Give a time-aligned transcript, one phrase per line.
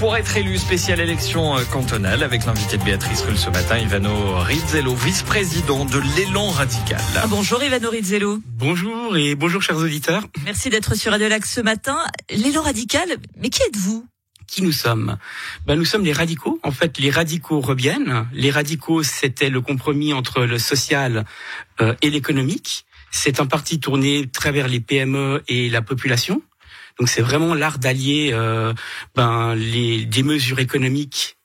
[0.00, 4.38] pour être élu spécial élection euh, cantonale avec l'invité de Béatrice Rulle ce matin, Ivano
[4.38, 7.02] Rizzello, vice-président de l'élan radical.
[7.16, 8.38] Ah, bonjour Ivano Rizzello.
[8.46, 10.22] Bonjour et bonjour chers auditeurs.
[10.46, 11.98] Merci d'être sur Radio Lac ce matin.
[12.30, 14.06] L'élan radical, mais qui êtes-vous?
[14.46, 15.18] Qui nous sommes?
[15.66, 16.58] Ben, Nous sommes les radicaux.
[16.62, 18.26] En fait, les radicaux reviennent.
[18.32, 21.26] Les radicaux, c'était le compromis entre le social
[21.82, 22.86] euh, et l'économique.
[23.10, 26.40] C'est un parti tourné travers les PME et la population.
[27.00, 28.74] Donc c'est vraiment l'art d'allier euh,
[29.16, 31.38] ben, les, des mesures économiques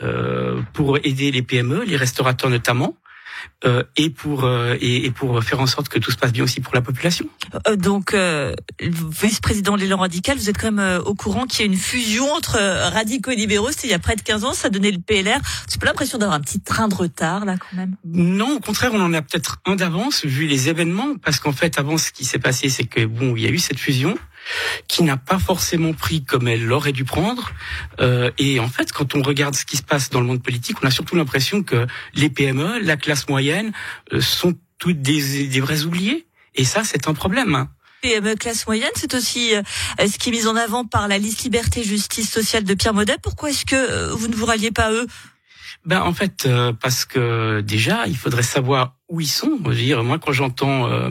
[0.00, 2.94] euh, pour aider les PME, les restaurateurs notamment,
[3.64, 6.60] euh, et pour euh, et, pour faire en sorte que tout se passe bien aussi
[6.60, 7.26] pour la population.
[7.66, 8.14] Euh, donc,
[8.80, 12.30] vice-président de l'élan radical, vous êtes quand même au courant qu'il y a une fusion
[12.32, 12.58] entre
[12.92, 13.72] radicaux et libéraux.
[13.72, 15.40] C'était il y a près de 15 ans, ça donnait le PLR.
[15.66, 17.96] C'est pas l'impression d'avoir un petit train de retard là quand même?
[18.04, 21.76] Non, au contraire, on en a peut-être un d'avance vu les événements, parce qu'en fait,
[21.80, 24.16] avant, ce qui s'est passé, c'est que bon, il y a eu cette fusion
[24.88, 27.50] qui n'a pas forcément pris comme elle l'aurait dû prendre.
[28.00, 30.76] Euh, et en fait, quand on regarde ce qui se passe dans le monde politique,
[30.82, 33.72] on a surtout l'impression que les PME, la classe moyenne,
[34.12, 36.26] euh, sont toutes des, des vrais oubliés.
[36.54, 37.66] Et ça, c'est un problème.
[38.02, 39.62] PME classe moyenne, c'est aussi euh,
[39.98, 43.16] ce qui est mis en avant par la liste liberté justice sociale de Pierre Modet.
[43.22, 45.06] Pourquoi est-ce que vous ne vous ralliez pas à eux?
[45.84, 46.48] Ben en fait
[46.80, 49.58] parce que déjà il faudrait savoir où ils sont.
[49.64, 51.08] Je veux dire, moi, quand j'entends euh,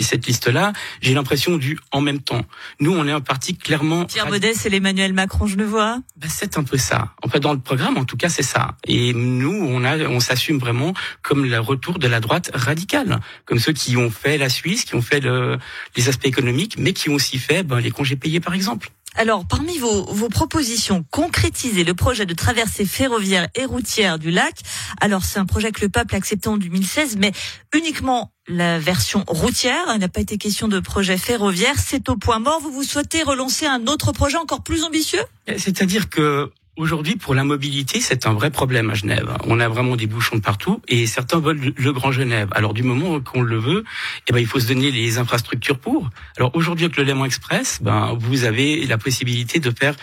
[0.00, 2.42] cette liste-là, j'ai l'impression du en même temps.
[2.80, 4.04] Nous, on est un parti clairement.
[4.04, 6.00] Pierre Modeste et l'Emmanuel Macron, je le vois.
[6.16, 7.14] Ben, c'est un peu ça.
[7.22, 8.76] En fait, dans le programme, en tout cas, c'est ça.
[8.86, 13.58] Et nous, on a, on s'assume vraiment comme le retour de la droite radicale, comme
[13.58, 15.58] ceux qui ont fait la Suisse, qui ont fait le,
[15.96, 18.90] les aspects économiques, mais qui ont aussi fait ben, les congés payés, par exemple.
[19.16, 24.54] Alors, parmi vos, vos, propositions, concrétiser le projet de traversée ferroviaire et routière du lac.
[25.00, 27.32] Alors, c'est un projet que le peuple a accepté en 2016, mais
[27.74, 29.84] uniquement la version routière.
[29.94, 31.74] Il n'a pas été question de projet ferroviaire.
[31.78, 32.60] C'est au point mort.
[32.60, 35.22] Vous vous souhaitez relancer un autre projet encore plus ambitieux?
[35.56, 36.50] C'est-à-dire que
[36.80, 39.36] Aujourd'hui, pour la mobilité, c'est un vrai problème à Genève.
[39.44, 42.48] On a vraiment des bouchons de partout et certains veulent le Grand Genève.
[42.52, 43.84] Alors du moment qu'on le veut,
[44.26, 46.08] eh ben, il faut se donner les infrastructures pour.
[46.38, 49.94] Alors aujourd'hui, avec le Léman Express, ben, vous avez la possibilité de faire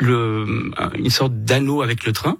[0.00, 2.36] une sorte d'anneau avec le train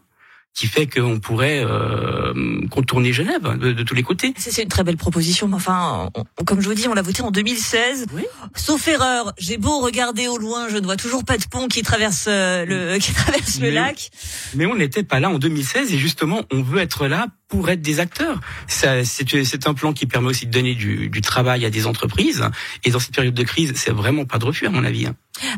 [0.55, 2.33] qui fait qu'on pourrait euh,
[2.71, 4.33] contourner Genève de, tous les côtés.
[4.37, 6.11] C'est une très belle proposition, mais enfin,
[6.47, 8.07] comme je vous dis, on l'a voté en 2016.
[8.13, 8.25] Oui.
[8.55, 11.83] Sauf erreur, j'ai beau regarder au loin, je ne vois toujours pas de pont qui
[11.83, 14.11] traverse euh, le qui traverse le lac.
[14.55, 17.83] Mais on n'était pas là en 2016 et justement, on veut être là pour être
[17.83, 18.41] des acteurs.
[18.69, 22.45] C'est un plan qui permet aussi de donner du, du, travail à des entreprises.
[22.85, 25.09] Et dans cette période de crise, c'est vraiment pas de refus, à mon avis.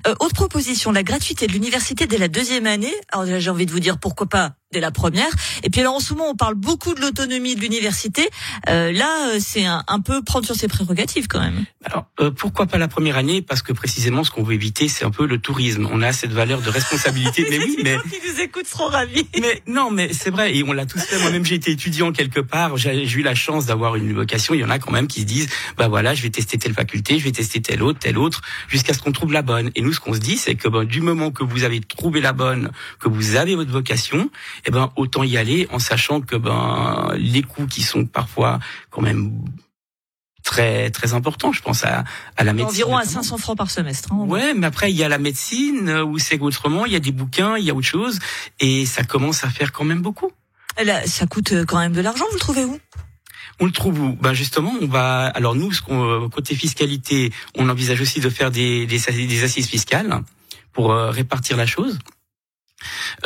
[0.06, 2.94] Euh, autre proposition, la gratuité de l'université dès la deuxième année.
[3.12, 5.28] Alors j'ai envie de vous dire pourquoi pas dès la première.
[5.62, 8.28] Et puis alors en ce moment, on parle beaucoup de l'autonomie de l'université.
[8.68, 11.64] Euh, là, euh, c'est un, un, peu prendre sur ses prérogatives quand même.
[11.84, 13.42] Alors euh, pourquoi pas la première année?
[13.42, 15.88] Parce que précisément, ce qu'on veut éviter, c'est un peu le tourisme.
[15.92, 17.46] On a cette valeur de responsabilité.
[17.50, 19.28] mais oui, mais qui nous écoutent seront ravis.
[19.40, 20.56] Mais non, mais c'est vrai.
[20.56, 21.18] Et on l'a tous fait.
[21.20, 22.76] Moi-même, j'ai été étudiant quelque part.
[22.76, 24.54] J'ai eu la chance d'avoir une vocation.
[24.54, 26.74] Il y en a quand même qui se disent, bah voilà, je vais tester telle
[26.74, 29.70] faculté, je vais tester telle autre, telle autre, jusqu'à ce qu'on trouve la bonne.
[29.76, 32.20] Et nous, ce qu'on se dit, c'est que ben, du moment que vous avez trouvé
[32.20, 34.30] la bonne, que vous avez votre vocation,
[34.64, 38.58] eh ben autant y aller en sachant que ben les coûts qui sont parfois
[38.90, 39.44] quand même
[40.42, 41.52] très très importants.
[41.52, 42.04] Je pense à,
[42.36, 42.84] à la médecine.
[42.84, 44.12] Environ à 500 francs par semestre.
[44.12, 47.00] Hein, ouais, mais après il y a la médecine où c'est autrement, il y a
[47.00, 48.18] des bouquins, il y a autre chose,
[48.60, 50.30] et ça commence à faire quand même beaucoup.
[50.82, 52.24] Là, ça coûte quand même de l'argent.
[52.30, 52.78] Vous le trouvez où?
[53.60, 54.12] On le trouve où?
[54.20, 55.26] Ben justement, on va.
[55.26, 60.22] Alors nous, ce qu'on, côté fiscalité, on envisage aussi de faire des, des, assises fiscales
[60.72, 61.98] pour euh, répartir la chose.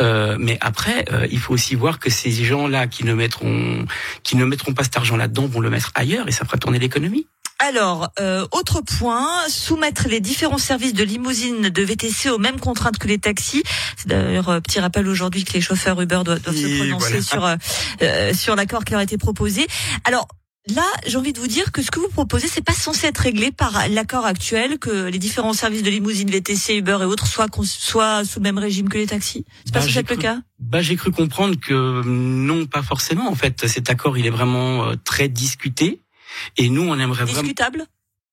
[0.01, 3.85] Euh, mais après, euh, il faut aussi voir que ces gens-là qui ne mettront
[4.23, 6.79] qui ne mettront pas cet argent là-dedans vont le mettre ailleurs et ça fera tourner
[6.79, 7.27] l'économie.
[7.63, 12.99] Alors, euh, autre point, soumettre les différents services de limousine de VTC aux mêmes contraintes
[12.99, 13.63] que les taxis.
[13.97, 18.33] C'est d'ailleurs un petit rappel aujourd'hui que les chauffeurs Uber doivent, se prononcer sur euh,
[18.33, 19.67] sur l'accord qui leur a été proposé.
[20.05, 20.27] Alors,
[20.69, 23.19] Là, j'ai envie de vous dire que ce que vous proposez, c'est pas censé être
[23.19, 27.47] réglé par l'accord actuel, que les différents services de limousine, VTC, Uber et autres soient,
[27.65, 29.47] soient sous le même régime que les taxis.
[29.65, 33.29] C'est pas bah, censé être le cas Bah, j'ai cru comprendre que non, pas forcément.
[33.29, 36.03] En fait, cet accord, il est vraiment euh, très discuté.
[36.57, 37.43] Et nous, on aimerait vraiment...
[37.43, 37.87] Discutable?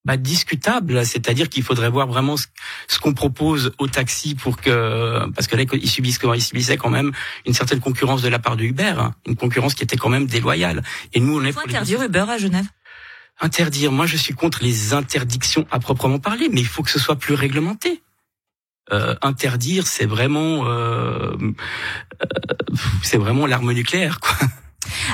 [0.04, 5.48] Bah, discutable, c'est-à-dire qu'il faudrait voir vraiment ce, qu'on propose aux taxis pour que parce
[5.48, 7.12] que là ils subissent ils subissaient quand même
[7.44, 10.26] une certaine concurrence de la part de Uber, hein, une concurrence qui était quand même
[10.26, 10.82] déloyale.
[11.12, 12.64] Et nous on est pour interdire Uber à Genève?
[13.40, 16.98] Interdire, moi je suis contre les interdictions à proprement parler, mais il faut que ce
[16.98, 18.00] soit plus réglementé.
[18.90, 22.26] Euh, interdire, c'est vraiment, euh, euh
[23.02, 24.36] c'est vraiment l'arme nucléaire, quoi.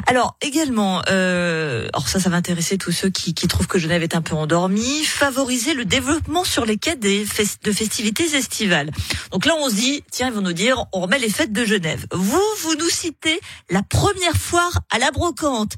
[0.06, 4.02] Alors également, euh, alors ça, ça va intéresser tous ceux qui, qui trouvent que Genève
[4.02, 5.04] est un peu endormie.
[5.04, 7.24] Favoriser le développement sur les quais des
[7.62, 8.90] de festivités estivales.
[9.32, 11.64] Donc là, on se dit, tiens, ils vont nous dire, on remet les fêtes de
[11.64, 12.06] Genève.
[12.12, 13.40] Vous, vous nous citez
[13.70, 15.72] la première foire à la brocante.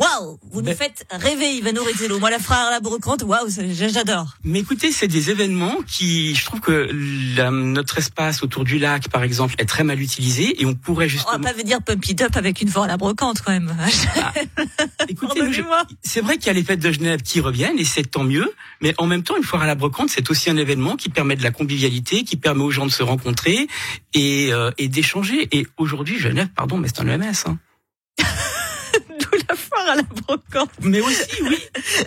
[0.00, 2.18] Waouh Vous nous faites rêver, Ivano Rizzello.
[2.18, 4.38] Moi, la frère la brocante, waouh, j'adore.
[4.44, 6.90] Mais écoutez, c'est des événements qui, je trouve que
[7.50, 11.34] notre espace autour du lac, par exemple, est très mal utilisé et on pourrait justement...
[11.36, 13.76] On va pas venir pump it up avec une foire à la brocante, quand même.
[13.78, 14.32] Ah.
[15.08, 15.40] écoutez,
[16.02, 18.50] c'est vrai qu'il y a les fêtes de Genève qui reviennent et c'est tant mieux,
[18.80, 21.36] mais en même temps, une foire à la brocante, c'est aussi un événement qui permet
[21.36, 23.68] de la convivialité, qui permet aux gens de se rencontrer
[24.14, 25.48] et, euh, et d'échanger.
[25.52, 27.34] Et aujourd'hui, Genève, pardon, mais c'est un EMS.
[27.46, 27.58] Hein
[29.92, 30.70] à la brocante.
[30.82, 31.58] Mais aussi, oui.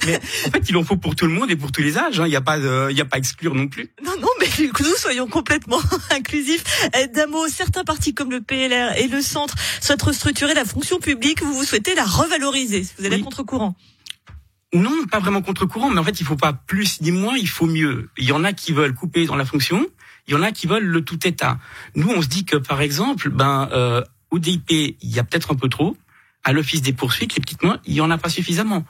[0.06, 2.20] Mais en fait, il en faut pour tout le monde et pour tous les âges.
[2.20, 2.26] Hein.
[2.26, 3.92] Il n'y a pas, il y a pas à exclure non plus.
[4.04, 5.82] Non, non, mais nous soyons complètement
[6.12, 6.64] inclusifs.
[6.98, 11.00] Eh, d'un mot, certains partis comme le PLR et le Centre souhaitent restructurer la fonction
[11.00, 11.42] publique.
[11.42, 12.86] Vous vous souhaitez la revaloriser.
[12.98, 13.76] Vous allez contre-courant.
[14.74, 17.68] Non, pas vraiment contre-courant, mais en fait, il faut pas plus ni moins, il faut
[17.68, 18.10] mieux.
[18.18, 19.86] Il y en a qui veulent couper dans la fonction,
[20.28, 21.60] il y en a qui veulent le tout État.
[21.96, 24.02] Nous, on se dit que, par exemple, ben, euh,
[24.32, 25.96] au DIP, il y a peut-être un peu trop
[26.44, 28.86] à l'office des poursuites, les petites mains, il y en a pas suffisamment.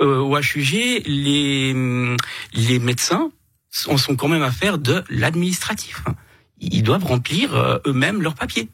[0.00, 2.16] Euh, au HUG, les
[2.52, 3.30] les médecins
[3.86, 6.02] en sont quand même à faire de l'administratif.
[6.60, 8.68] Ils doivent remplir euh, eux-mêmes leurs papiers.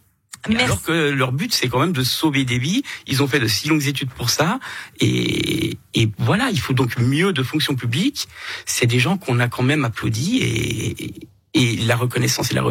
[0.59, 2.83] Alors que leur but, c'est quand même de sauver des vies.
[3.07, 4.61] Ils ont fait de si longues études pour ça.
[5.01, 8.29] Et, et voilà, il faut donc mieux de fonction publique.
[8.67, 12.63] C'est des gens qu'on a quand même applaudis et, et la reconnaissance et la,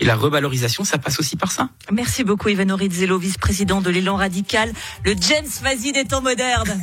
[0.00, 1.68] et la revalorisation, ça passe aussi par ça.
[1.92, 4.72] Merci beaucoup Ivano Rizzello, vice-président de l'élan radical,
[5.04, 6.80] le James Vazi des temps modernes.